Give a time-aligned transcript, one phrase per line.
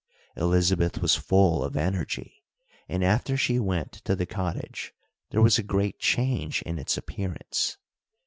[0.35, 2.43] Elizabeth was full of energy,
[2.89, 4.95] and after she went to the cottage
[5.29, 7.77] there was a great change in its appearance.